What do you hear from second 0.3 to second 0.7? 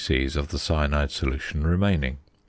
of the